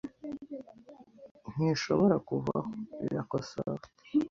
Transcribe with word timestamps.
Ntishobora 1.53 2.15
kuvaho 2.27 2.71
.Birakosowe. 3.01 3.85